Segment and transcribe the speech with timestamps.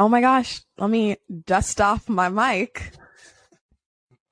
[0.00, 2.92] Oh my gosh, let me dust off my mic.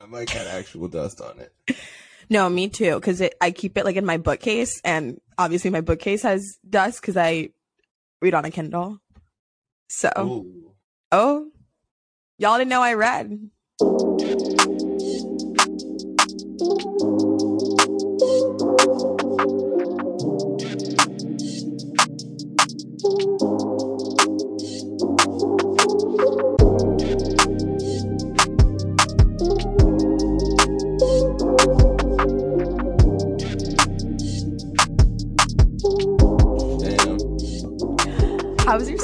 [0.00, 1.52] My mic had actual dust on it.
[2.30, 6.20] No, me too, because I keep it like in my bookcase, and obviously my bookcase
[6.24, 7.52] has dust because I
[8.20, 9.00] read on a Kindle.
[9.88, 10.74] So, Ooh.
[11.10, 11.50] oh,
[12.36, 13.48] y'all didn't know I read.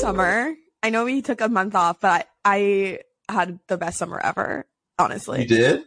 [0.05, 0.55] Summer?
[0.83, 4.67] I know we took a month off, but I, I had the best summer ever,
[4.99, 5.43] honestly.
[5.43, 5.85] You did?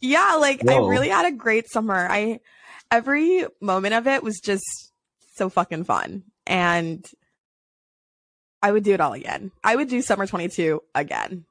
[0.00, 2.06] Yeah, like I really had a great summer.
[2.08, 2.40] I
[2.90, 4.64] every moment of it was just
[5.34, 6.24] so fucking fun.
[6.46, 7.04] And
[8.62, 9.52] I would do it all again.
[9.64, 11.44] I would do summer 22 again.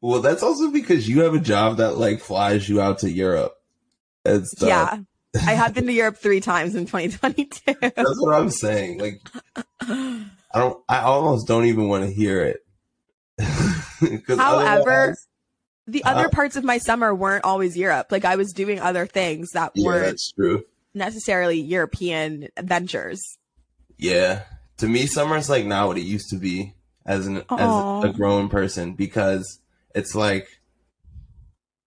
[0.00, 3.54] Well, that's also because you have a job that like flies you out to Europe
[4.24, 4.68] and stuff.
[4.68, 4.98] Yeah.
[5.34, 7.74] I have been to Europe 3 times in 2022.
[7.80, 8.98] That's what I'm saying.
[8.98, 9.20] Like,
[10.54, 12.60] I don't, I almost don't even want to hear it.
[14.28, 15.16] However,
[15.86, 18.08] the Uh, other parts of my summer weren't always Europe.
[18.10, 20.20] Like I was doing other things that yeah, weren't
[20.94, 23.20] necessarily European adventures.
[23.98, 24.42] Yeah.
[24.78, 26.74] To me, summer's like not what it used to be
[27.06, 27.98] as an Aw.
[28.02, 29.60] as a grown person because
[29.94, 30.48] it's like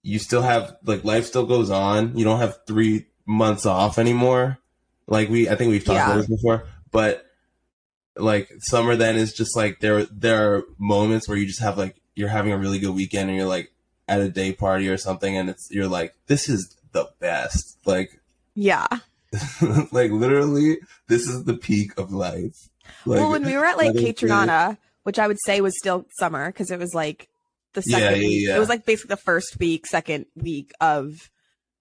[0.01, 2.17] you still have like life still goes on.
[2.17, 4.59] You don't have three months off anymore.
[5.07, 6.05] Like we, I think we've talked Yeah.
[6.07, 7.24] about this before, but
[8.17, 11.95] like summer then is just like there there are moments where you just have like
[12.15, 13.71] you're having a really good weekend and you're like
[14.07, 18.21] at a day party or something and it's you're like this is the best like
[18.53, 18.87] Yeah.
[19.91, 22.69] like literally this is the peak of life
[23.05, 24.29] like, well, when we were at like weather's Cape good.
[24.29, 27.27] Trinata, which I would say was still summer because it was like
[27.73, 28.47] the Yeah, second yeah, week.
[28.47, 28.55] yeah.
[28.55, 31.29] It was like basically the first week, second week of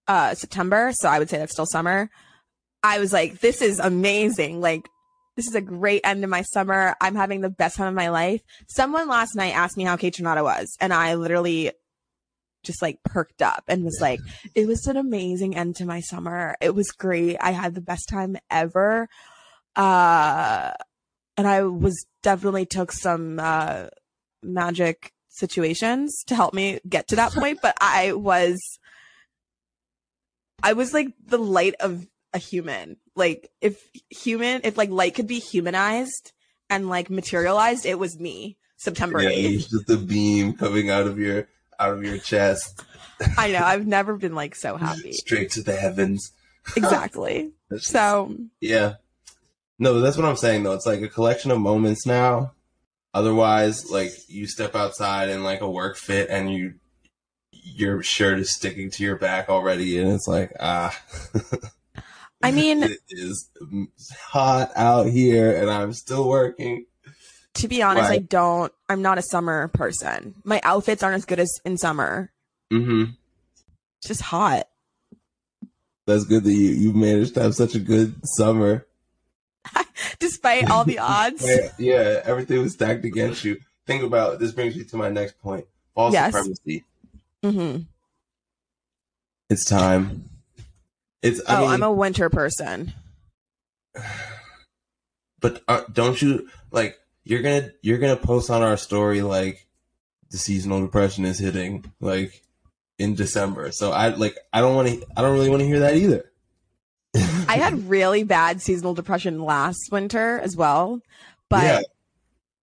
[0.08, 0.90] uh September.
[0.94, 2.10] So I would say that's still summer.
[2.82, 4.60] I was like, this is amazing.
[4.60, 4.88] Like,
[5.36, 6.94] this is a great end to my summer.
[7.00, 8.42] I'm having the best time of my life.
[8.68, 11.72] Someone last night asked me how Cape Trinata was, and I literally
[12.64, 14.20] just like perked up and was like,
[14.54, 16.56] it was an amazing end to my summer.
[16.60, 17.36] It was great.
[17.40, 19.08] I had the best time ever.
[19.76, 20.72] Uh,
[21.36, 23.88] and I was definitely took some uh,
[24.42, 27.58] magic situations to help me get to that point.
[27.62, 28.58] But I was,
[30.62, 32.96] I was like the light of a human.
[33.16, 36.32] Like if human, if like light could be humanized
[36.68, 38.56] and like materialized, it was me.
[38.76, 39.54] September yeah, 8th.
[39.54, 41.48] it's just a beam coming out of your
[41.80, 42.82] out of your chest
[43.38, 43.64] I know.
[43.64, 45.12] I've never been like so happy.
[45.12, 46.32] straight to the heavens
[46.76, 47.52] Exactly.
[47.78, 48.94] So yeah
[49.78, 52.52] no that's what i'm saying though it's like a collection of moments now
[53.12, 56.74] otherwise like you step outside in like a work fit and you
[57.50, 60.96] your shirt is sticking to your back already and it's like ah
[62.44, 63.48] I mean, it is
[64.20, 66.86] hot out here and i'm still working
[67.54, 68.72] to be honest, I don't.
[68.88, 70.34] I'm not a summer person.
[70.42, 72.32] My outfits aren't as good as in summer.
[72.72, 73.12] mm-hmm
[73.98, 74.66] It's just hot.
[76.06, 78.86] that's good that you you managed to have such a good summer
[80.18, 81.46] Despite all the odds.
[81.78, 83.60] yeah, everything was stacked against you.
[83.86, 85.66] Think about this brings me to my next point.
[85.94, 86.34] Fall Yes.
[86.34, 86.84] supremacy.
[87.42, 87.76] hmm
[89.48, 90.28] It's time.
[91.24, 92.92] It's I oh, mean, I'm a winter person.
[95.40, 99.66] but uh, don't you like you're gonna you're gonna post on our story like
[100.30, 102.42] the seasonal depression is hitting like
[102.98, 103.72] in December.
[103.72, 106.30] So I like I don't want to I don't really want to hear that either.
[107.48, 111.00] I had really bad seasonal depression last winter as well,
[111.48, 111.80] but Yeah.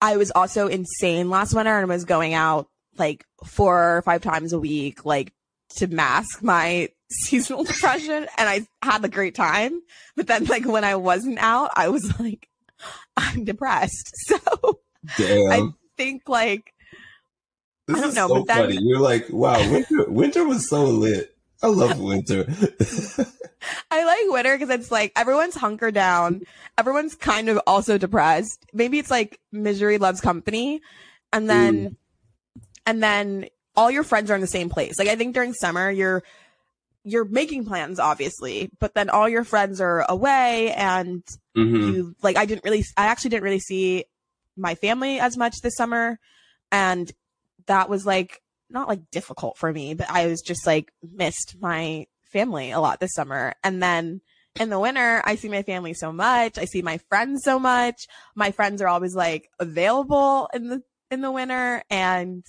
[0.04, 2.68] I was also insane last winter and was going out
[2.98, 5.34] like four or five times a week, like
[5.78, 8.28] to mask my seasonal depression.
[8.38, 9.82] And I had a great time.
[10.16, 12.48] But then, like, when I wasn't out, I was like,
[13.18, 14.12] I'm depressed.
[14.28, 14.80] So
[15.18, 15.52] Damn.
[15.52, 16.74] I think, like,
[17.88, 18.78] this I don't is know, so but then- funny.
[18.82, 21.36] You're like, wow, winter winter was so lit.
[21.64, 22.46] I love winter.
[23.92, 26.42] I like winter because it's like everyone's hunkered down.
[26.78, 28.66] Everyone's kind of also depressed.
[28.74, 30.82] Maybe it's like misery loves company.
[31.32, 31.98] And then,
[32.86, 34.98] and then all your friends are in the same place.
[34.98, 36.24] Like I think during summer, you're,
[37.04, 41.24] you're making plans, obviously, but then all your friends are away and
[41.58, 41.94] Mhm.
[41.94, 44.06] you like, I didn't really, I actually didn't really see
[44.56, 46.20] my family as much this summer.
[46.72, 47.12] And
[47.66, 52.08] that was like, not like difficult for me, but I was just like missed my
[52.32, 53.54] family a lot this summer.
[53.64, 54.22] And then
[54.60, 56.58] in the winter, I see my family so much.
[56.58, 58.08] I see my friends so much.
[58.36, 61.84] My friends are always like available in the in the winter.
[61.90, 62.46] And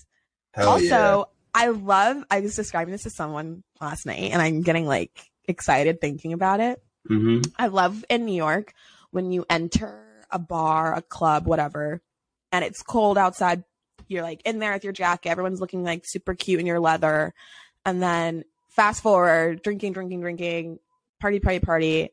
[0.54, 1.22] Hell also, yeah.
[1.54, 6.00] I love, I was describing this to someone last night and I'm getting like excited
[6.00, 6.82] thinking about it.
[7.06, 8.72] hmm I love in New York
[9.10, 12.00] when you enter a bar, a club, whatever,
[12.50, 13.64] and it's cold outside.
[14.08, 15.30] You're like in there with your jacket.
[15.30, 17.34] Everyone's looking like super cute in your leather.
[17.84, 20.78] And then fast forward, drinking, drinking, drinking,
[21.20, 22.10] party, party, party.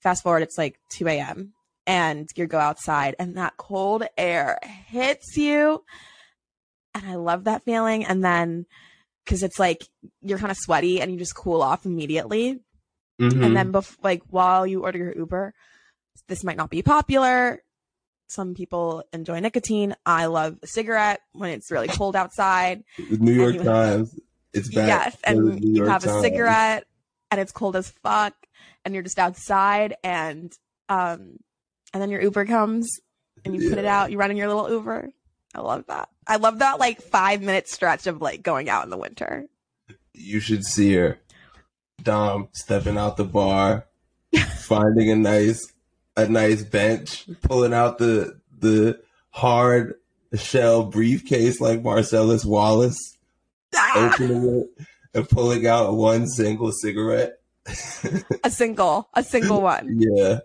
[0.00, 1.54] Fast forward, it's like 2 a.m.
[1.86, 5.82] and you go outside and that cold air hits you.
[6.94, 8.04] And I love that feeling.
[8.04, 8.66] And then,
[9.26, 9.88] cause it's like
[10.22, 12.60] you're kind of sweaty and you just cool off immediately.
[13.18, 15.54] Hmm and then bef- like while you order your uber
[16.28, 17.62] this might not be popular.
[18.28, 19.94] Some people enjoy nicotine.
[20.06, 22.82] I love a cigarette when it's really cold outside.
[22.98, 24.18] The New York Times.
[24.52, 24.86] It's bad.
[24.88, 26.84] yes and you have a cigarette
[27.30, 28.34] and it's cold as fuck
[28.84, 30.52] and you're just outside and
[30.88, 31.38] um
[31.92, 33.00] and then your uber comes
[33.44, 34.10] and you put it out.
[34.10, 35.10] You run in your little uber
[35.54, 38.90] i love that i love that like five minute stretch of like going out in
[38.90, 39.46] the winter
[40.14, 41.18] You should see her.
[42.02, 43.86] Dom stepping out the bar,
[44.58, 45.72] finding a nice
[46.16, 49.94] a nice bench, pulling out the the hard
[50.34, 52.98] shell briefcase like Marcellus Wallace,
[53.74, 54.12] Ah!
[54.12, 57.40] opening it and pulling out one single cigarette.
[58.44, 60.40] a single a single one yeah,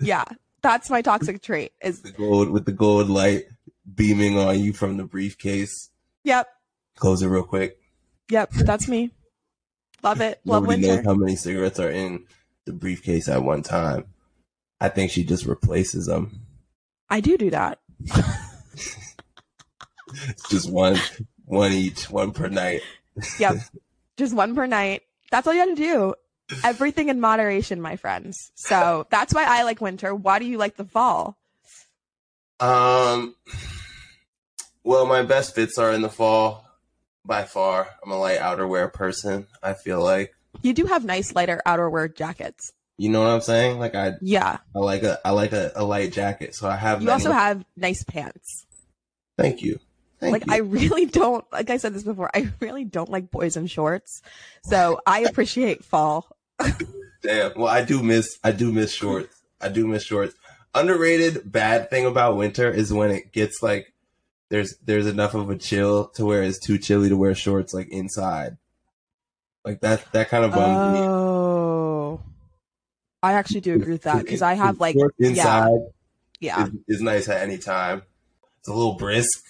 [0.00, 0.24] yeah
[0.62, 3.46] that's my toxic trait is the gold with the gold light
[3.94, 5.90] beaming on you from the briefcase.
[6.24, 6.48] yep
[6.96, 7.78] Close it real quick.
[8.28, 9.10] Yep, that's me.
[10.02, 10.40] Love it.
[10.44, 10.96] Love Nobody winter.
[10.96, 12.26] knows how many cigarettes are in
[12.64, 14.06] the briefcase at one time.
[14.80, 16.40] I think she just replaces them.
[17.08, 17.78] I do do that.
[20.50, 20.98] Just one,
[21.44, 22.82] one each, one per night.
[23.38, 23.56] Yep.
[24.16, 25.02] Just one per night.
[25.30, 26.14] That's all you have to do.
[26.64, 28.52] Everything in moderation, my friends.
[28.54, 30.14] So that's why I like winter.
[30.14, 31.38] Why do you like the fall?
[32.62, 33.34] Um,
[34.84, 36.64] well, my best fits are in the fall
[37.24, 37.88] by far.
[38.04, 39.46] I'm a light outerwear person.
[39.62, 42.72] I feel like, You do have nice lighter outerwear jackets.
[42.98, 43.78] you know what I'm saying?
[43.78, 44.58] Like I, Yeah.
[44.74, 46.54] I like a, I like a, a light jacket.
[46.54, 47.02] So I have.
[47.02, 48.66] You also have nice pants.
[49.36, 49.78] Thank you.
[50.20, 50.52] Thank like you.
[50.52, 54.22] I really don't like I said this before, I really don't like boys in shorts.
[54.62, 56.28] So I appreciate fall.
[57.22, 57.52] Damn.
[57.56, 59.34] Well, I do miss I do miss shorts.
[59.60, 60.34] I do miss shorts.
[60.74, 63.92] Underrated bad thing about winter is when it gets like
[64.48, 67.88] there's there's enough of a chill to where it's too chilly to wear shorts like
[67.90, 68.56] inside.
[69.64, 71.00] Like that that kind of bums me.
[71.06, 72.20] Oh.
[73.22, 75.78] I actually do agree with that because I have like inside
[76.40, 76.64] yeah.
[76.66, 78.02] is, is nice at any time.
[78.58, 79.42] It's a little brisk.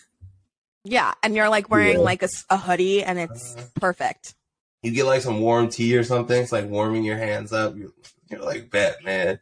[0.84, 2.04] Yeah, and you're like wearing Yeah.
[2.04, 3.66] like a hoodie and it's Uh-huh.
[3.80, 4.34] perfect.
[4.82, 6.42] You get like some warm tea or something.
[6.42, 7.76] It's like warming your hands up.
[7.76, 7.92] You're,
[8.28, 9.38] you're like, bet, man.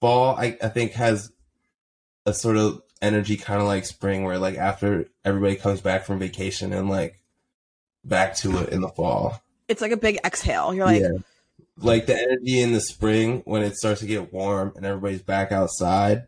[0.00, 1.30] Fall, I, I think, has
[2.26, 6.18] a sort of energy kind of like spring, where like after everybody comes back from
[6.18, 7.20] vacation and like
[8.04, 9.42] back to it in the fall.
[9.68, 10.74] It's like a big exhale.
[10.74, 11.18] You're like, yeah.
[11.76, 15.50] Like the energy in the spring when it starts to get warm and everybody's back
[15.52, 16.26] outside.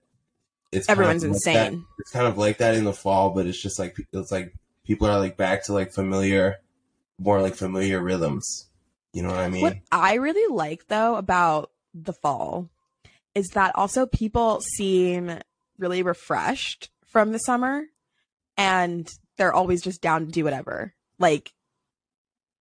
[0.71, 1.85] It's kind of everyone's like that- insane.
[1.99, 4.55] it's kind of like that in the fall, but it's just like it's like
[4.87, 6.57] people are like back to like familiar,
[7.19, 8.69] more like familiar rhythms.
[9.13, 9.63] You know what I mean?
[9.63, 12.71] What I really like though about the fall
[13.35, 15.39] is that also people seem
[15.79, 17.85] really refreshed from the summer
[18.57, 20.93] and they're always just down to do whatever.
[21.19, 21.53] Like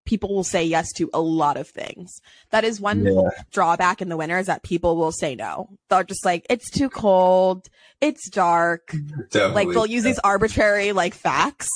[0.04, 2.10] people will say yes to a lot of things.
[2.50, 3.28] That is one Yeah.
[3.50, 5.68] drawback in the winter is that people will say no.
[5.90, 7.68] They're just like, it's too cold,
[8.00, 8.88] it's dark.
[9.30, 9.52] Definitely.
[9.54, 11.68] like they'll use these arbitrary like facts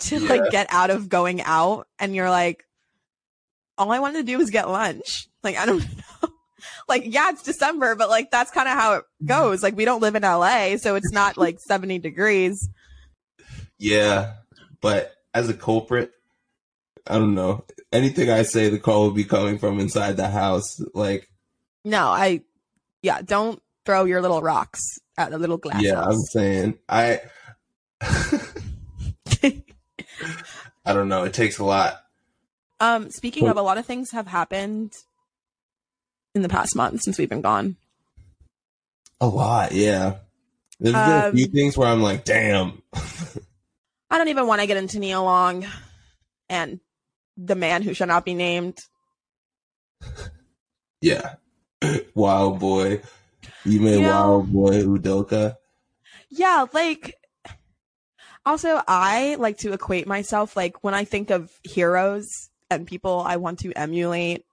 [0.00, 0.28] to Yeah.
[0.28, 2.64] like get out of going out and you're like
[3.76, 5.82] all i wanted to do was get lunch like i don't
[6.90, 10.02] like yeah it's december but like that's kind of how it goes like we don't
[10.02, 12.68] live in la so it's not like 70 degrees
[13.78, 14.34] Yeah,
[14.82, 16.10] but as a culprit,
[17.06, 17.64] I don't know.
[17.92, 20.78] Anything I say, the call will be coming from inside the house.
[20.92, 21.30] Like,
[21.84, 22.42] no i
[23.02, 24.82] yeah don't throw your little rocks
[25.16, 27.20] at the little glass yeah, I'm saying I.
[30.84, 31.24] I don't know.
[31.24, 32.00] It takes a lot.
[32.80, 34.92] um speaking of a lot of things have happened
[36.34, 37.76] in the past month since we've been gone
[39.20, 40.16] A lot, yeah.
[40.78, 42.80] There's been a Um, few things where I'm like, damn.
[44.10, 45.66] I don't even want to get into Nia Long
[46.48, 46.80] and
[47.36, 48.78] the man who shall not be named.
[51.00, 51.34] yeah.
[52.14, 53.02] Wild boy.
[53.64, 55.56] You made You know- Wild Boy Udoka.
[56.30, 57.16] Yeah, like
[58.46, 63.36] also I like to equate myself like when I think of heroes and people I
[63.36, 64.44] want to emulate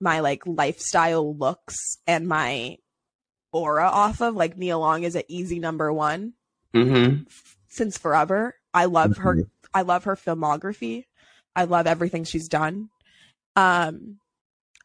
[0.00, 2.78] my like lifestyle looks and my
[3.52, 6.34] aura off of like Nia Long is an easy number 1.
[6.74, 7.22] Mm-hmm.
[7.68, 8.54] since forever.
[8.74, 9.38] I love her.
[9.72, 11.04] I love her filmography.
[11.54, 12.90] I love everything she's done.
[13.54, 14.18] Um,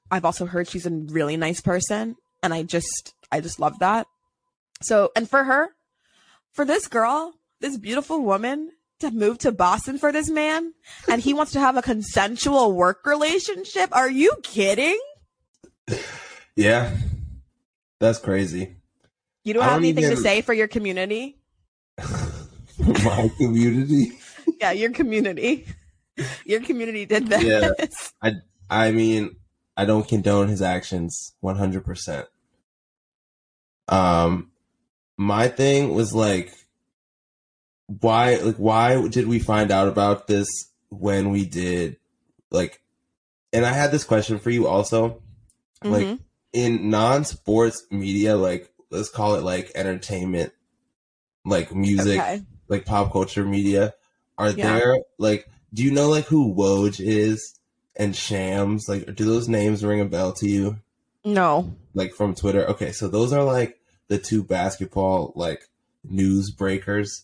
[0.09, 4.07] I've also heard she's a really nice person, and I just, I just love that.
[4.81, 5.69] So, and for her,
[6.53, 10.73] for this girl, this beautiful woman to move to Boston for this man,
[11.09, 13.89] and he wants to have a consensual work relationship.
[13.91, 14.99] Are you kidding?
[16.55, 16.95] Yeah,
[17.99, 18.75] that's crazy.
[19.43, 21.37] You don't I have don't anything to say for your community?
[22.79, 24.13] My community.
[24.59, 25.65] Yeah, your community.
[26.45, 27.43] Your community did this.
[27.43, 27.71] Yeah.
[28.21, 28.33] I
[28.69, 29.35] I mean,
[29.75, 32.25] I don't condone his actions 100%.
[33.87, 34.51] Um,
[35.17, 36.53] my thing was like,
[37.99, 40.47] why, like, why did we find out about this
[40.89, 41.97] when we did,
[42.51, 42.81] like,
[43.53, 45.21] and I had this question for you also.
[45.83, 46.19] Like, Mhm.
[46.53, 50.53] in non-sports media, like, let's call it like entertainment,
[51.45, 52.43] like music, Okay.
[52.67, 53.93] like pop culture media,
[54.37, 54.77] are Yeah.
[54.79, 57.57] there like do you know like who Woj is
[57.95, 58.87] and Shams?
[58.89, 60.79] Like do those names ring a bell to you?
[61.23, 61.73] No.
[61.93, 62.67] Like from Twitter?
[62.71, 63.79] Okay, so those are like
[64.09, 65.69] the two basketball like
[66.03, 67.23] news breakers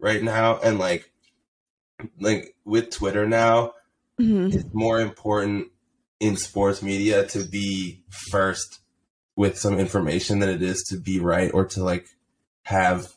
[0.00, 1.10] right now and like
[2.18, 3.74] like with Twitter now,
[4.18, 4.54] Mhm.
[4.54, 5.68] it's more important
[6.18, 8.80] in sports media to be first
[9.36, 12.06] with some information than it is to be right or to like
[12.64, 13.14] have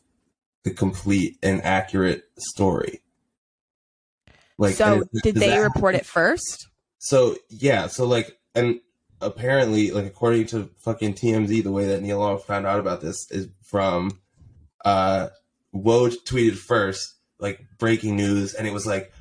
[0.64, 3.02] the complete and accurate story.
[4.58, 6.68] Like, so did they that report it first?
[7.00, 8.80] So yeah, so like, and
[9.20, 13.30] apparently, like according to fucking TMZ, the way that Nia Long found out about this
[13.32, 14.20] is from
[14.86, 15.30] uh
[15.74, 19.12] Woj tweeted first, like breaking news, and it was like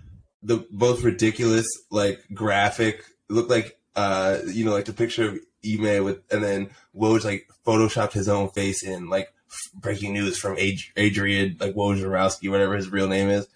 [0.43, 3.05] the most ridiculous, like graphic.
[3.31, 7.25] It looked like uh you know like the picture of Ime with, and then Woj
[7.25, 12.51] like photoshopped his own face in like f- breaking news from Ad- Adrian like Wojnarowski,
[12.51, 13.47] whatever his real name is.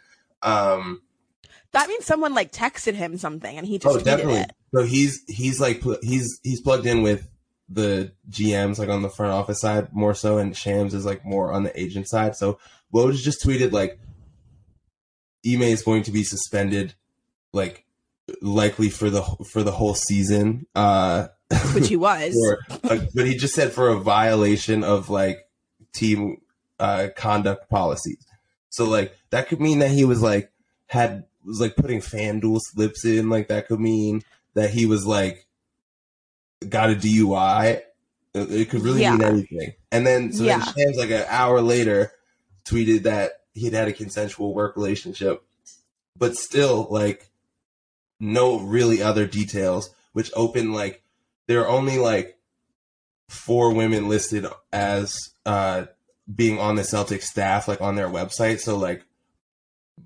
[0.43, 1.03] Um,
[1.73, 4.41] That means someone like texted him something and he just oh, definitely.
[4.41, 4.53] it.
[4.75, 7.29] So he's he's like pl- he's he's plugged in with
[7.69, 11.53] the GMs like on the front office side more so, and Shams is like more
[11.53, 12.37] on the agent side.
[12.37, 12.59] So
[12.95, 13.99] Woj just tweeted like
[15.47, 16.95] Ime is going to be suspended,
[17.53, 17.85] like
[18.43, 20.67] likely for the for the whole season.
[20.75, 21.29] Uh,
[21.75, 22.35] Which he was.
[22.35, 25.49] for, like, but he just said for a violation of like
[25.93, 26.39] team
[26.81, 28.19] uh, conduct policies.
[28.71, 30.51] So like that could mean that he was like
[30.87, 33.31] had was like putting FanDuel slips in.
[33.31, 34.23] Like that could mean
[34.55, 35.47] that he was like
[36.69, 37.83] got a DUI.
[38.35, 39.73] It, could really mean anything.
[39.91, 40.59] And then so Yeah.
[40.59, 42.13] then Shams like an hour later
[42.67, 45.43] tweeted that he'd had a consensual work relationship,
[46.17, 47.31] but still like
[48.21, 51.03] no really other details, which open like
[51.47, 52.39] there are only like
[53.29, 55.87] four women listed as uh
[56.33, 58.61] being on the Celtics staff, like on their website.
[58.61, 59.05] So like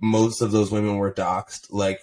[0.00, 1.68] most of those women were doxxed.
[1.70, 2.00] Like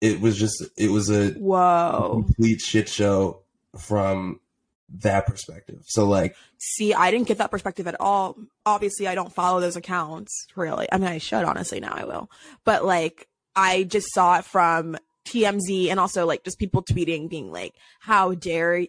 [0.00, 2.22] it was just it was a Whoa.
[2.24, 3.40] complete shit show
[3.78, 4.40] from
[4.88, 5.82] that perspective.
[5.86, 8.36] So like See, I didn't get that perspective at all.
[8.64, 10.86] Obviously, I don't follow those accounts really.
[10.90, 12.30] I mean, I should honestly now I will.
[12.64, 17.50] But like I just saw it from TMZ and also like just people tweeting being
[17.50, 18.86] like, "How dare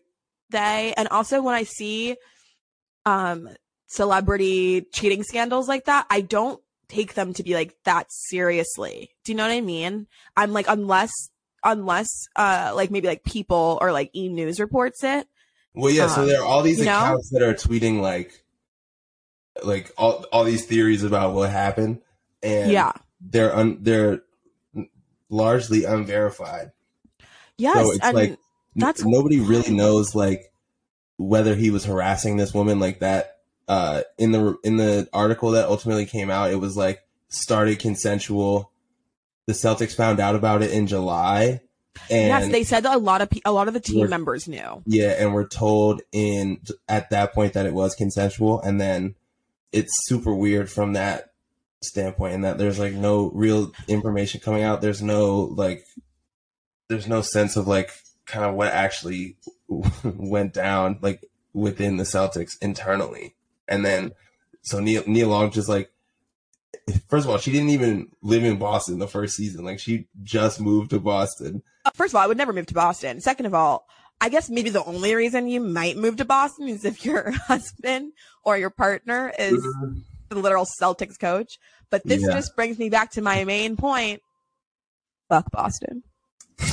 [0.50, 2.16] they?" And also when I see
[3.06, 3.50] um
[3.88, 9.12] celebrity cheating scandals like that, I don't take them to be like that seriously.
[9.24, 10.08] Do you know what I mean?
[10.36, 11.12] I'm like unless
[11.64, 15.28] unless uh like maybe like people or like E News reports it.
[15.74, 16.08] Well, yeah.
[16.08, 16.98] so Um, there are all these you know?
[16.98, 18.44] accounts that are tweeting like,
[19.64, 22.02] like all all these theories about what happened,
[22.44, 22.94] and yeah.
[23.22, 24.22] they're un, they're
[25.30, 26.72] largely unverified.
[27.58, 28.40] Yes, it's and like
[28.76, 30.52] That's nobody really knows like
[31.18, 33.34] whether he was harassing this woman like that.
[33.68, 38.72] Uh, in the in the article that ultimately came out, it was like started consensual.
[39.48, 41.62] The Celtics found out about it in July,
[42.10, 44.48] and yes, they said that a lot of pe- a lot of the team members
[44.48, 44.84] knew.
[44.86, 49.16] Yeah, and we're told in at that point that it was consensual, and then
[49.72, 51.32] it's super weird from that
[51.82, 54.82] standpoint, and that there's like no real information coming out.
[54.82, 55.86] There's no like,
[56.88, 57.92] there's no sense of like
[58.26, 59.38] kind of what actually
[60.04, 61.24] went down like
[61.54, 63.36] within the Celtics internally,
[63.68, 64.12] and then
[64.62, 65.92] so Nia Nia Long just like.
[67.10, 69.66] First of all, she didn't even live in Boston the first season.
[69.66, 71.62] Like she just moved to Boston.
[71.96, 73.22] First of all, I would never move to Boston.
[73.22, 73.88] Second of all,
[74.20, 78.14] I guess maybe the only reason you might move to Boston is if your husband
[78.44, 80.00] or your partner is mm-hmm.
[80.30, 81.60] the literal Celtics coach.
[81.90, 82.34] But this Yeah.
[82.34, 84.22] just brings me back to my main point.
[85.30, 86.04] Fuck Boston.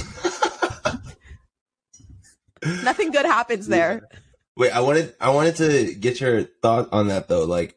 [2.83, 4.09] Nothing good happens there.
[4.57, 7.45] Wait, I wanted I wanted to get your thought on that though.
[7.45, 7.77] Like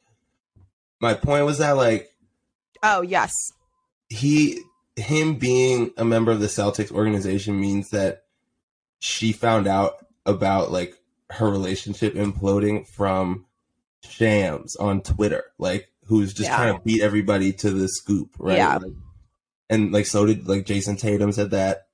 [1.01, 2.09] my point was that like
[2.83, 3.33] Oh yes.
[4.09, 4.61] he
[4.97, 8.23] him being a member of the Celtics organization means that
[8.99, 10.95] she found out about like
[11.29, 13.45] her relationship imploding from
[14.03, 16.57] Shams on Twitter, like who's just Yeah.
[16.57, 18.57] trying to beat everybody to the scoop, right?
[18.57, 18.77] Yeah.
[18.77, 18.93] Like,
[19.69, 21.87] and like so did like Jayson Tatum said that.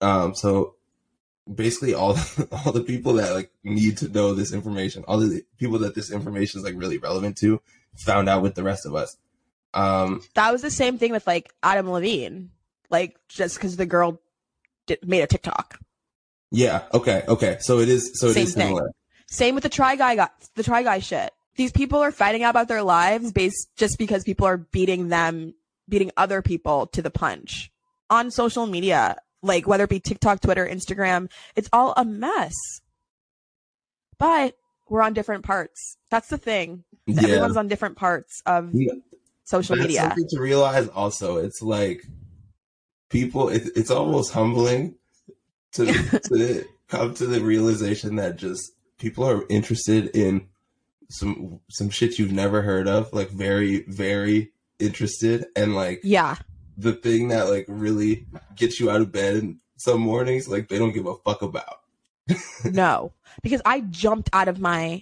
[0.00, 0.74] Um, so
[1.52, 2.16] basically all
[2.52, 6.10] all the people that like need to know this information, all the people that this
[6.10, 7.60] information is like really relevant to,
[7.96, 9.16] found out with the rest of us.
[9.74, 12.50] Um, That was the same thing with like Adam Levine.
[12.90, 14.20] Like just because the girl
[14.86, 15.78] did, made a TikTok.
[16.50, 17.58] yeah, okay, okay.
[17.60, 18.66] So it is so it is Same thing.
[18.68, 18.90] similar.
[19.28, 21.32] Same with the try guy got the try guy shit.
[21.56, 25.54] These people are fighting out about their lives based just because people are beating them,
[25.88, 27.70] beating other people to the punch
[28.08, 31.30] on social media, like whether it be TikTok, Twitter, Instagram.
[31.54, 32.54] It's all a mess.
[34.18, 34.56] But
[34.88, 35.96] we're on different parts.
[36.10, 36.84] That's the thing.
[37.06, 37.22] Yeah.
[37.22, 38.94] Everyone's on different parts of Yeah.
[39.50, 40.00] Social media.
[40.02, 41.36] something to realize also.
[41.38, 42.04] It's like
[43.08, 44.94] people it, it's almost humbling
[45.72, 45.84] to
[46.28, 50.46] to come to the realization that just people are interested in
[51.08, 56.36] some some shit you've never heard of, like very, very interested and like Yeah.
[56.78, 58.26] the thing that like really
[58.56, 61.80] gets you out of bed in some mornings, like they don't give a fuck about.
[62.64, 65.00] No, because I jumped out of my.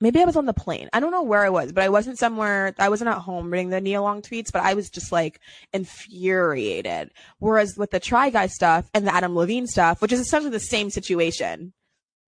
[0.00, 0.88] Maybe I was on the plane.
[0.92, 2.74] I don't know where I was, but I wasn't somewhere.
[2.78, 5.40] I wasn't at home reading the Nia Long tweets, but I was just like
[5.72, 7.12] infuriated.
[7.38, 10.60] Whereas with the Try Guy stuff and the Adam Levine stuff, which is essentially the
[10.60, 11.72] same situation,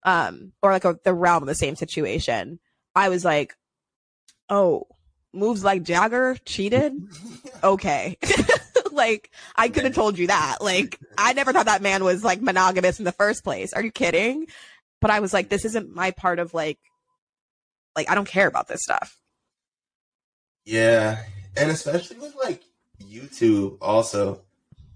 [0.04, 2.60] um, or like a, the realm of the same situation,
[2.94, 3.54] I was like,
[4.48, 4.86] oh,
[5.32, 6.94] moves like Jagger cheated.
[7.62, 8.16] Okay.
[8.92, 10.62] like I could have told you that.
[10.62, 13.74] Like I never thought that man was like monogamous in the first place.
[13.74, 14.46] Are you kidding?
[15.02, 16.78] But I was like, this isn't my part of like,
[17.96, 19.18] like I don't care about this stuff.
[20.64, 21.22] Yeah,
[21.56, 22.62] and especially with like
[23.02, 24.42] YouTube also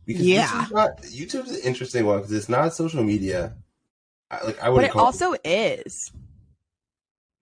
[0.07, 0.47] because Yeah.
[0.47, 3.55] YouTube's, not, YouTube's an interesting one because it's not social media.
[4.31, 6.13] I, like I would, But it also is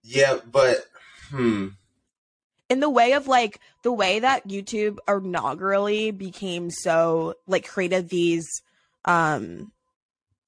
[0.03, 0.79] yeah, but
[1.31, 1.69] hmm,
[2.69, 8.63] in the way of like the way that YouTube inaugurally became so like created these
[9.05, 9.73] um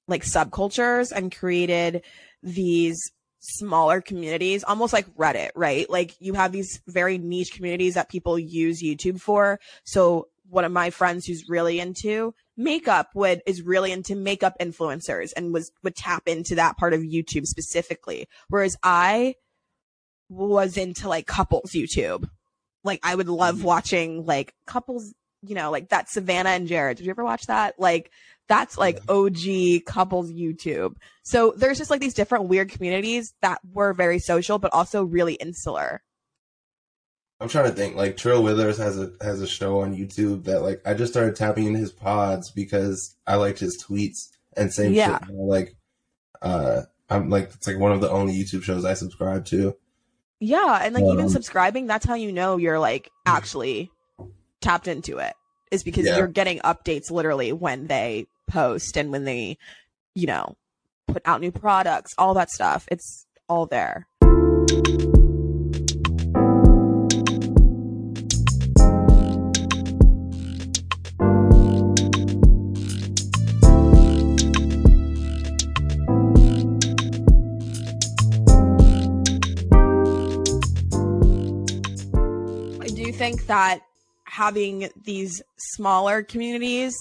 [0.08, 2.02] like subcultures and created
[2.42, 2.98] these
[3.44, 5.88] smaller communities almost like Reddit, right?
[5.88, 9.60] Like you have these very niche communities that people use YouTube for.
[9.84, 15.32] So one of my friends who's really into makeup would is really into makeup influencers
[15.36, 18.26] and was would tap into that part of YouTube specifically.
[18.48, 19.34] Whereas I
[20.28, 22.28] was into like couples YouTube.
[22.82, 23.64] Like I would love mm-hmm.
[23.64, 25.14] watching like couples,
[25.46, 26.96] you know, like that Savannah and Jared.
[26.96, 27.78] Did you ever watch that?
[27.78, 28.10] Like
[28.48, 30.96] that's like OG couples YouTube.
[31.22, 35.34] So there's just like these different weird communities that were very social, but also really
[35.34, 36.02] insular.
[37.40, 37.96] I'm trying to think.
[37.96, 41.36] Like Trill Withers has a has a show on YouTube that like I just started
[41.36, 45.18] tapping into his pods because I liked his tweets and same Yeah.
[45.18, 45.28] shit.
[45.30, 45.74] you know, Like,
[46.42, 49.76] uh, I'm like it's like one of the only YouTube shows I subscribe to.
[50.40, 50.80] Yeah.
[50.82, 53.90] And like even Um, subscribing, that's how you know you're like actually
[54.64, 55.34] tapped into it
[55.70, 56.16] is because Yeah.
[56.16, 59.58] you're getting updates literally when they post and when they,
[60.14, 60.56] you know,
[61.06, 62.88] put out new products, all that stuff.
[62.90, 64.06] It's all there.
[82.80, 83.80] I do think that
[84.34, 86.92] having these smaller communities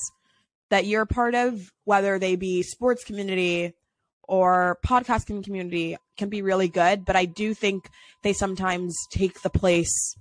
[0.70, 3.74] that you're part of, whether they be sports community
[4.22, 7.06] or podcasting community, can be really good.
[7.06, 7.90] But I do think
[8.22, 10.16] they sometimes take the place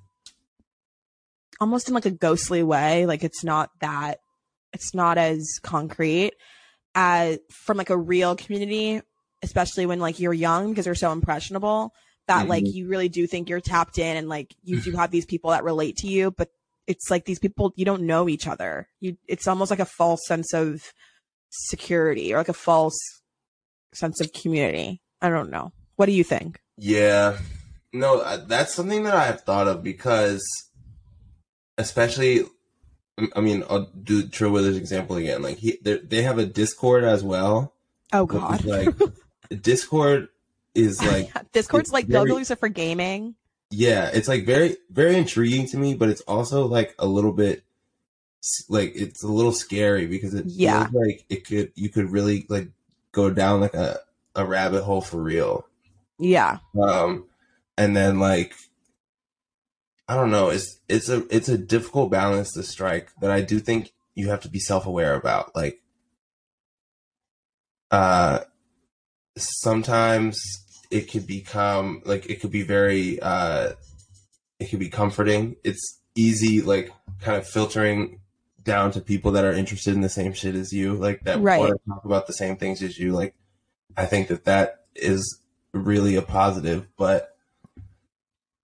[1.61, 3.05] almost in like a ghostly way.
[3.05, 4.20] Like it's not that,
[4.72, 6.33] it's not as concrete
[6.94, 9.03] as from like a real community,
[9.42, 11.92] especially when like you're young because they're so impressionable
[12.27, 12.72] that like Mhm.
[12.72, 15.62] you really do think you're tapped in and like you do have these people that
[15.62, 16.48] relate to you, but
[16.92, 18.88] it's like these people you don't know each other.
[19.00, 20.92] You it's almost like a false sense of
[21.50, 22.98] security or like a false
[23.94, 25.00] sense of community.
[25.20, 25.72] I don't know.
[25.96, 26.61] What do you think?
[26.76, 27.38] Yeah.
[27.92, 30.42] No, that's something that I have thought of because,
[31.78, 32.44] especially,
[33.37, 35.42] I mean, I'll do Trill Withers' example again.
[35.42, 37.74] Like, he, they they have a Discord as well.
[38.12, 38.64] Oh god.
[38.64, 38.88] like,
[39.61, 40.28] Discord
[40.74, 43.35] is like, Discord's like very- Bill Lucer for gaming.
[43.73, 47.65] Yeah, it's like very, very intriguing to me, but it's also like a little bit,
[48.69, 50.87] like, it's a little scary because it Yeah.
[50.89, 52.69] feels like it could, you could really like
[53.13, 54.01] go down like a,
[54.35, 55.67] a rabbit hole for real.
[56.19, 56.59] Yeah.
[56.81, 57.27] Um,
[57.77, 58.55] and then like,
[60.09, 60.51] I don't know.
[60.51, 64.41] It's it's a it's a difficult balance to strike that I do think you have
[64.43, 65.55] to be self aware about.
[65.57, 65.81] Like,
[67.91, 68.41] uh,
[69.37, 70.39] sometimes
[70.92, 73.72] it could become like it could be very uh,
[74.61, 75.57] it could be comforting.
[75.64, 78.20] It's easy, like kind of filtering
[78.62, 81.59] down to people that are interested in the same shit as you, like that Right.
[81.59, 83.12] want to talk about the same things as you.
[83.12, 83.35] Like,
[83.96, 85.40] I think that that is
[85.72, 87.37] really a positive, but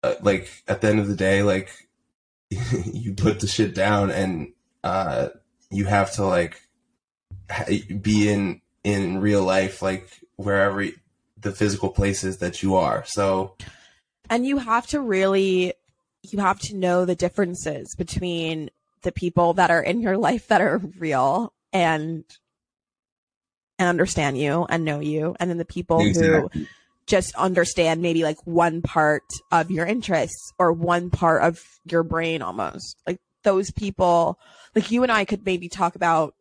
[0.02, 1.70] uh, like at the end of the day, like
[2.84, 4.52] you put the shit down and
[4.84, 5.28] uh,
[5.70, 6.60] you have to like
[7.50, 7.64] ha-
[8.00, 10.84] be in in real life, like wherever
[11.40, 13.04] the physical places that you are.
[13.06, 13.54] So
[14.30, 15.74] and you have to really
[16.22, 18.70] you have to know the differences between
[19.02, 22.24] the people that are in your life that are real and
[23.78, 25.36] and understand you and know you.
[25.38, 26.50] And then the people who
[27.06, 32.42] just understand maybe like one part of your interests or one part of your brain
[32.42, 32.96] almost.
[33.06, 34.38] Like those people
[34.74, 36.34] like you and I could maybe talk about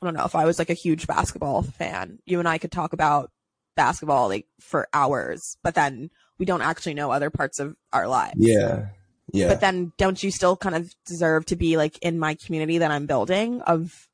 [0.00, 2.72] I don't know if I was like a huge basketball fan you and I could
[2.72, 3.30] talk about
[3.76, 8.34] basketball like for hours but then we don't actually know other parts of our lives
[8.36, 8.86] yeah,
[9.32, 9.48] yeah.
[9.48, 12.90] but then don't you still kind of deserve to be like in my community that
[12.90, 14.08] I'm building of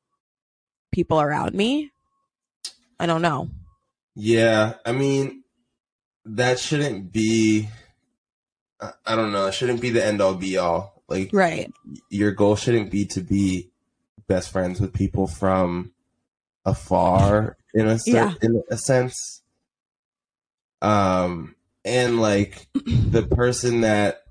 [0.92, 1.90] people around me
[3.00, 3.48] I don't know
[4.14, 5.44] Yeah, I mean,
[6.24, 7.68] that shouldn't be.
[8.80, 9.46] I don't know.
[9.46, 11.02] It shouldn't be the end all be all.
[11.08, 11.72] Like, right
[12.10, 13.70] your goal shouldn't be to be
[14.26, 15.92] best friends with people from
[16.64, 18.34] afar, in a cer- Yeah.
[18.42, 19.37] in a sense.
[20.80, 24.24] Um, and like the person that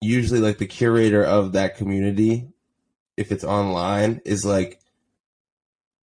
[0.00, 2.48] usually like the curator of that community,
[3.16, 4.80] if it's online, is like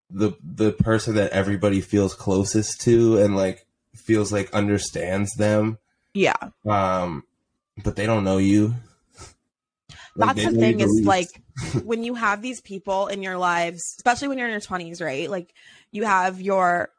[0.10, 5.78] the the person that everybody feels closest to and like feels like understands them.
[6.14, 6.36] Yeah.
[6.66, 7.24] Um
[7.84, 8.74] but they don't know you.
[10.16, 11.08] Like, that's the thing is least.
[11.08, 11.42] like
[11.84, 15.30] when you have these people in your lives especially when you're in your 20s right?
[15.30, 15.54] Like
[15.92, 16.90] you have your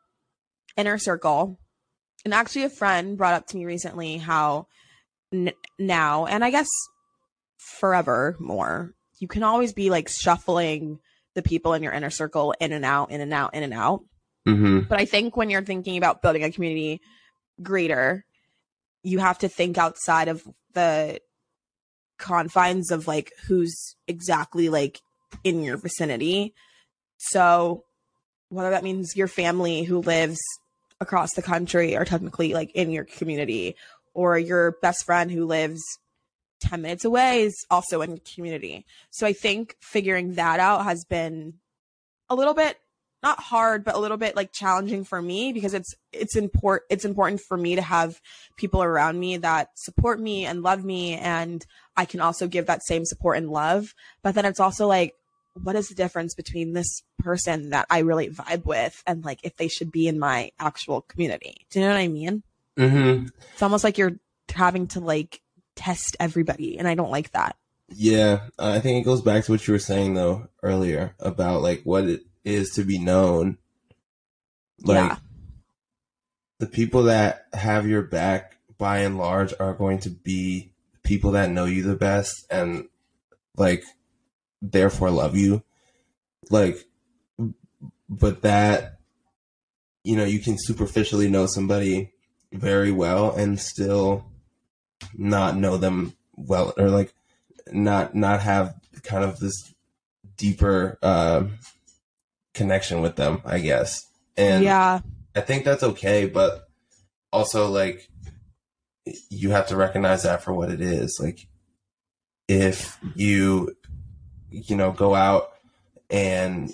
[0.77, 1.59] inner circle
[2.25, 4.67] and actually a friend brought up to me recently how
[5.33, 6.69] n- now and i guess
[7.57, 10.99] forever more you can always be like shuffling
[11.35, 14.03] the people in your inner circle in and out in and out in and out
[14.47, 17.01] hmm but I think when you're thinking about building a community
[17.63, 18.25] greater,
[19.03, 21.21] you have to think outside of the
[22.19, 25.01] confines of like who's exactly like
[25.45, 26.55] in your vicinity.
[27.19, 27.85] So
[28.49, 30.39] whether that means your family who lives
[31.01, 33.77] across the country are technically like in your community.
[34.15, 35.81] Or your best friend who lives
[36.61, 38.85] 10 minutes away is also in your community.
[39.11, 41.55] So I think figuring that out has been
[42.29, 42.79] a little bit
[43.23, 47.05] not hard but a little bit like challenging for me because it's it's important it's
[47.05, 48.21] important for me to have
[48.57, 51.15] people around me that support me and love me.
[51.15, 51.65] And
[51.97, 53.95] I can also give that same support and love.
[54.23, 55.15] But then it's also like
[55.63, 59.57] what is the difference between this person that I really vibe with and like if
[59.57, 61.67] they should be in my actual community?
[61.71, 62.43] Do you know what I mean?
[62.77, 64.21] Hmm it's almost like you're
[64.55, 65.41] having to like
[65.75, 67.57] test everybody and I don't like that.
[67.89, 71.63] Yeah, uh, I think it goes back to what you were saying though earlier about
[71.63, 73.59] like what it is to be known.
[74.81, 75.17] Like yeah.
[76.59, 80.71] the people that have your back by and large are going to be
[81.03, 82.87] people that know you the best and
[83.57, 83.83] like
[84.63, 85.63] therefore love you.
[86.51, 86.85] Like
[88.09, 88.99] but that
[90.05, 92.13] you know, you can superficially know somebody
[92.53, 94.25] very well and still
[95.15, 97.13] not know them well or like
[97.71, 99.75] not not have kind of this
[100.37, 101.45] deeper uh,
[102.55, 104.07] connection with them, I guess.
[104.37, 105.01] And yeah
[105.39, 106.69] I think that's okay, but
[107.33, 108.09] also like
[109.31, 111.19] you have to recognize that for what it is.
[111.23, 111.47] Like
[112.49, 113.77] if you
[114.51, 115.53] you know go out
[116.11, 116.73] and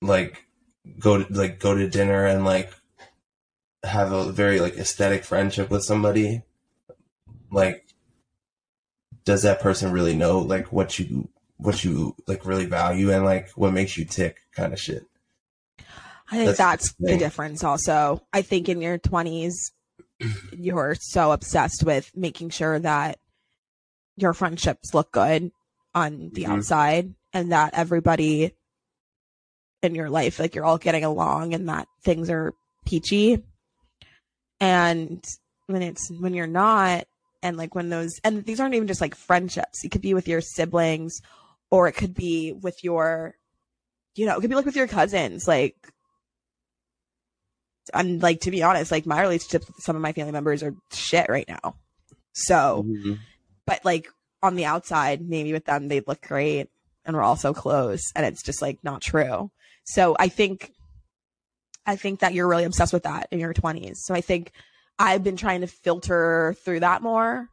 [0.00, 0.44] like
[0.98, 2.72] go to like go to dinner and like
[3.84, 6.42] have a very like aesthetic friendship with somebody.
[7.50, 7.86] Like
[9.24, 13.50] does that person really know like what you what you like really value and like
[13.50, 15.06] what makes you tick kind of shit?
[16.30, 18.22] I think That's that's, the the difference also.
[18.32, 19.52] I think in your 20s,
[20.52, 23.18] you're so obsessed with making sure that
[24.16, 25.52] your friendships look good
[25.94, 26.50] on the Mhm.
[26.50, 28.54] outside and that everybody
[29.82, 32.54] in your life, like you're all getting along and that things are
[32.86, 33.42] peachy.
[34.60, 35.24] And
[35.66, 37.06] when it's, when you're not,
[37.42, 40.28] and like when those, and these aren't even just like friendships, it could be with
[40.28, 41.20] your siblings
[41.70, 43.34] or it could be with your,
[44.14, 45.48] you know, it could be like with your cousins.
[45.48, 45.74] Like,
[47.92, 50.74] and like to be honest, like my relationships with some of my family members are
[50.92, 51.74] shit right now.
[52.32, 53.14] So, Mm-hmm.
[53.66, 54.08] but like
[54.42, 56.68] on the outside, maybe with them, they'd look great
[57.04, 58.02] and we're all so close.
[58.14, 59.50] And it's just like not true.
[59.84, 60.72] So I think,
[61.86, 63.96] I think that you're really obsessed with that in your 20s.
[63.96, 64.52] So I think
[64.98, 67.48] I've been trying to filter through that more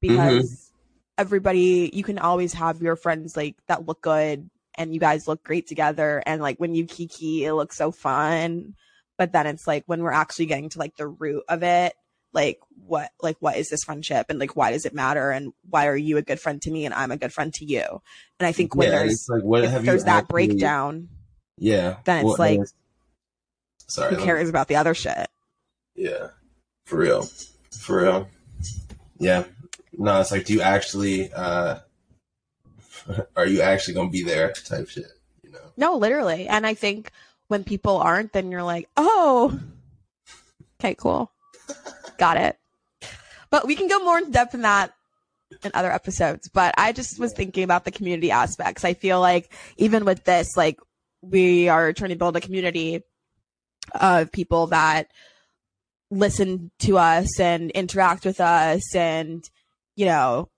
[0.00, 1.20] because mm-hmm.
[1.22, 5.42] everybody, you can always have your friends like that look good and you guys look
[5.44, 6.22] great together.
[6.24, 8.74] And like when you kiki, it looks so fun.
[9.16, 11.94] But then it's like when we're actually getting to like the root of it,
[12.34, 15.86] like what like what is this friendship and like why does it matter and why
[15.86, 18.02] are you a good friend to me and I'm a good friend to you?
[18.38, 21.08] And I think when yeah, there's like what if there's that actually, breakdown,
[21.56, 22.60] yeah, then it's like
[23.86, 24.50] sorry, who cares me...
[24.50, 25.28] about the other shit?
[25.94, 26.28] Yeah,
[26.84, 27.28] for real,
[27.78, 28.28] for real.
[29.18, 29.44] Yeah,
[29.96, 31.78] no, it's like, do you actually, uh
[33.36, 34.52] are you actually gonna be there?
[34.52, 35.06] Type shit,
[35.42, 35.60] you know?
[35.76, 37.10] No, literally, and I think
[37.48, 39.58] when people aren't, then you're like, oh,
[40.80, 41.30] okay, cool.
[42.18, 42.58] Got it.
[43.50, 44.92] But we can go more in depth in that
[45.62, 46.48] in other episodes.
[46.48, 48.84] But I just was thinking about the community aspects.
[48.84, 50.80] I feel like even with this, like
[51.22, 53.02] we are trying to build a community
[54.00, 55.08] of people that
[56.10, 59.48] listen to us and interact with us and
[59.96, 60.48] you know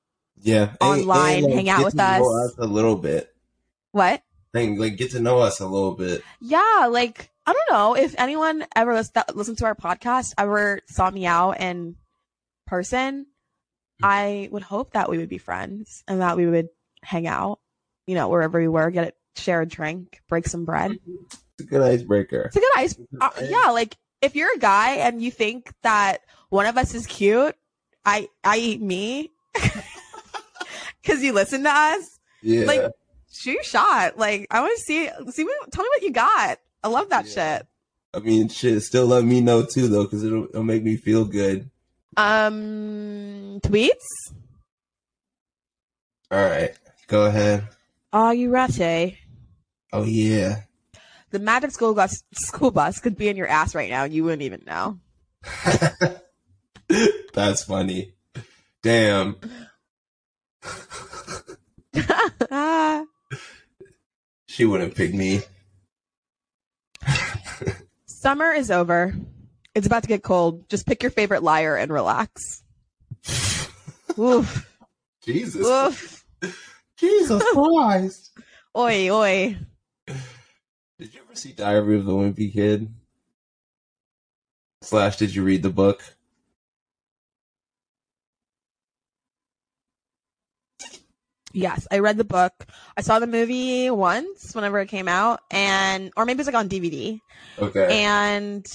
[0.42, 2.20] yeah online and, and, hang out with us.
[2.20, 2.54] us.
[2.58, 3.34] a little bit
[3.92, 4.22] what
[4.54, 8.14] and like get to know us a little bit yeah like I don't know if
[8.18, 11.96] anyone ever listened to our podcast ever saw me out in
[12.66, 13.26] person.
[14.02, 16.68] I would hope that we would be friends and that we would
[17.02, 17.60] hang out,
[18.06, 20.98] you know, wherever we were, get it, share a drink, break some bread.
[21.58, 22.42] It's a good icebreaker.
[22.42, 22.98] It's a good ice.
[23.18, 27.06] Uh, yeah, like if you're a guy and you think that one of us is
[27.06, 27.56] cute,
[28.04, 29.32] I I eat me
[31.00, 32.18] because you listen to us.
[32.42, 32.66] Yeah.
[32.66, 32.92] Like
[33.32, 34.18] shoot your shot.
[34.18, 36.58] Like I want to see see what, tell me what you got.
[36.86, 37.58] I love that yeah.
[37.58, 37.66] shit.
[38.14, 38.80] I mean, shit.
[38.80, 41.68] Still let me know too, though, because it'll, it'll make me feel good.
[42.16, 43.90] Um, tweets.
[46.30, 47.66] All right, go ahead.
[48.12, 49.18] Are you ready?
[49.92, 50.60] Oh yeah.
[51.30, 54.22] The magic school bus school bus could be in your ass right now, and you
[54.22, 55.00] wouldn't even know.
[57.34, 58.12] That's funny.
[58.80, 59.38] Damn.
[64.46, 65.42] she wouldn't pick me.
[68.26, 69.14] Summer is over.
[69.76, 70.68] It's about to get cold.
[70.68, 72.64] Just pick your favorite liar and relax.
[74.18, 74.68] Oof.
[75.22, 75.64] Jesus.
[75.64, 76.24] Oof.
[76.98, 78.32] Jesus Christ.
[78.76, 79.56] Oi, oi.
[80.08, 82.92] Did you ever see Diary of the Wimpy Kid?
[84.82, 86.02] Slash, did you read the book?
[91.56, 92.66] Yes, I read the book.
[92.98, 96.68] I saw the movie once whenever it came out, and or maybe it's like on
[96.68, 97.18] DVD.
[97.58, 98.04] Okay.
[98.04, 98.66] And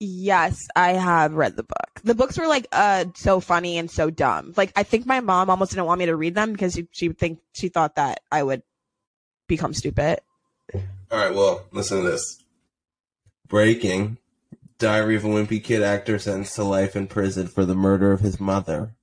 [0.00, 2.00] yes, I have read the book.
[2.04, 4.54] The books were like uh so funny and so dumb.
[4.56, 7.10] Like I think my mom almost didn't want me to read them because she she
[7.10, 8.62] think she thought that I would
[9.46, 10.20] become stupid.
[10.72, 10.80] All
[11.18, 12.42] right, well, listen to this.
[13.46, 14.16] Breaking.
[14.78, 18.20] Diary of a Wimpy Kid actor sentenced to life in prison for the murder of
[18.20, 18.94] his mother.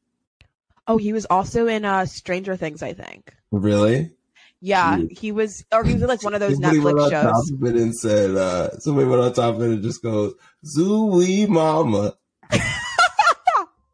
[0.89, 3.33] Oh, he was also in uh Stranger Things, I think.
[3.51, 4.11] Really?
[4.59, 7.23] Yeah, he was, or he was like one of those somebody Netflix went on shows.
[7.23, 10.33] Top of it and said, uh, somebody went on top of it and just goes,
[10.65, 12.15] "Zoo-Wee Mama."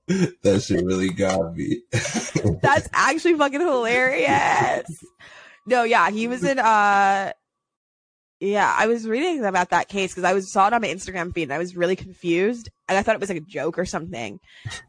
[0.07, 1.81] that shit really got me.
[2.61, 5.03] That's actually fucking hilarious.
[5.67, 7.33] No, yeah, he was in uh
[8.39, 11.33] yeah, I was reading about that case because I was saw it on my Instagram
[11.33, 12.69] feed and I was really confused.
[12.87, 14.39] And I thought it was like a joke or something.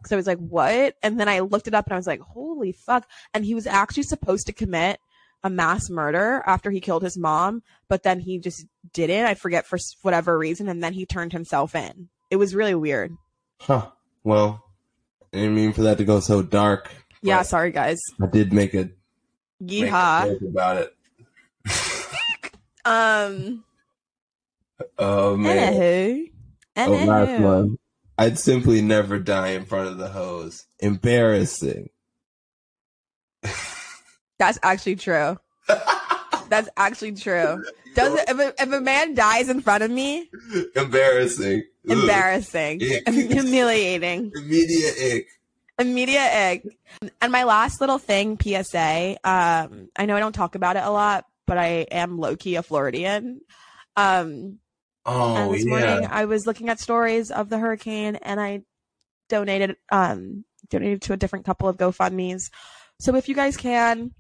[0.05, 0.97] So I was like, what?
[1.03, 3.09] And then I looked it up and I was like, holy fuck.
[3.33, 4.99] And he was actually supposed to commit
[5.45, 9.27] a mass murder after he killed his mom, but then he just didn't.
[9.27, 10.69] I forget for whatever reason.
[10.69, 12.09] And then he turned himself in.
[12.31, 13.13] It was really weird.
[13.61, 13.91] Huh.
[14.25, 14.65] Well,
[15.33, 16.91] I didn't mean for that to go so dark.
[17.23, 17.99] Yeah, sorry guys.
[18.21, 18.91] I did make a
[19.63, 20.96] yeehaw make a about it.
[22.87, 23.65] Um.
[24.99, 26.29] Oh man.
[26.77, 27.03] Anywho.
[27.03, 27.79] Oh, last one.
[28.19, 30.67] I'd simply never die in front of the hose.
[30.79, 31.91] Embarrassing.
[34.39, 35.39] That's actually true.
[36.49, 37.63] That's actually true.
[37.95, 40.31] Does it, if, a, if a man dies in front of me?
[40.75, 41.65] Embarrassing.
[41.85, 42.81] Embarrassing.
[42.81, 44.33] Humiliating.
[44.37, 45.27] Immediate ick.
[45.79, 46.79] Immediate ick.
[47.21, 49.17] And my last little thing, PSA.
[49.25, 52.57] Um, I know I don't talk about it a lot, but I am low key
[52.57, 53.41] a Floridian.
[53.97, 54.59] Um,
[55.05, 55.71] oh, and this yeah.
[55.71, 58.63] morning I was looking at stories of the hurricane and I
[59.29, 62.51] donated, um, donated to a different couple of GoFundMe's.
[63.01, 64.13] So if you guys can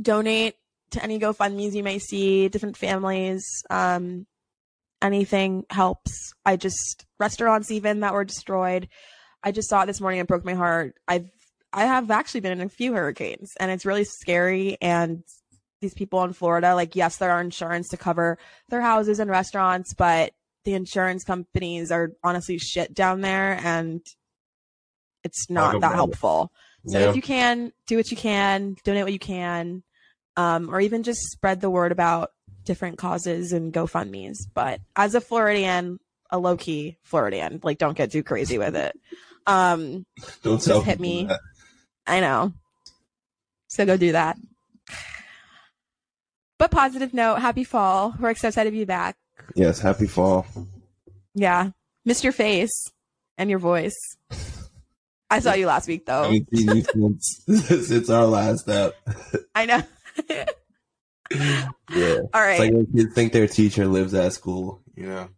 [0.00, 0.54] donate
[0.92, 4.26] to any GoFundMe's you may see, different families, um,
[5.00, 6.32] anything helps.
[6.44, 8.88] I just, restaurants even that were destroyed.
[9.42, 10.94] I just saw it this morning and broke my heart.
[11.08, 11.28] I've,
[11.72, 14.76] I have actually been in a few hurricanes and it's really scary.
[14.80, 15.24] And
[15.82, 18.38] these people in Florida, like, yes, there are insurance to cover
[18.70, 20.32] their houses and restaurants, but
[20.64, 24.00] the insurance companies are honestly shit down there and
[25.24, 26.50] it's not that helpful.
[26.86, 27.10] So yeah.
[27.10, 29.82] if you can, do what you can, donate what you can,
[30.36, 32.30] um, or even just spread the word about
[32.64, 34.48] different causes and GoFundMe's.
[34.52, 35.98] But as a Floridian,
[36.30, 38.98] a low key Floridian, like don't get too crazy with it.
[39.46, 40.06] Um,
[40.42, 41.26] don't just hit me.
[41.26, 41.40] That.
[42.06, 42.52] I know.
[43.68, 44.36] So go do that.
[46.62, 48.14] But positive note, happy fall.
[48.20, 49.16] We're so excited to be back.
[49.56, 50.46] Yes, happy fall.
[51.34, 51.70] Yeah.
[52.04, 52.88] Missed your face
[53.36, 53.96] and your voice.
[55.28, 56.22] I saw you last week though.
[56.22, 57.42] I since,
[57.88, 58.94] since our last step.
[59.56, 59.82] I know.
[61.90, 62.18] yeah.
[62.32, 62.60] All right.
[62.60, 65.28] It's like kids think their teacher lives at school, you know.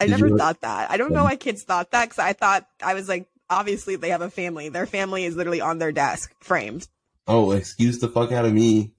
[0.00, 0.36] I Did never you...
[0.36, 0.90] thought that.
[0.90, 4.08] I don't know why kids thought that because I thought I was like, obviously they
[4.08, 4.70] have a family.
[4.70, 6.88] Their family is literally on their desk, framed.
[7.28, 8.90] Oh, excuse the fuck out of me.